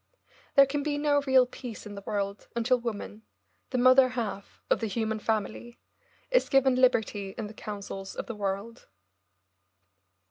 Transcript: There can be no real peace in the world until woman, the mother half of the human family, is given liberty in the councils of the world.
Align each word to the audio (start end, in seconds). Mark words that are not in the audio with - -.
There 0.55 0.65
can 0.65 0.81
be 0.81 0.97
no 0.97 1.21
real 1.27 1.45
peace 1.45 1.85
in 1.85 1.93
the 1.93 2.01
world 2.07 2.47
until 2.55 2.79
woman, 2.79 3.21
the 3.69 3.77
mother 3.77 4.09
half 4.09 4.59
of 4.67 4.79
the 4.79 4.87
human 4.87 5.19
family, 5.19 5.77
is 6.31 6.49
given 6.49 6.73
liberty 6.73 7.35
in 7.37 7.45
the 7.45 7.53
councils 7.53 8.15
of 8.15 8.25
the 8.25 8.33
world. 8.35 8.87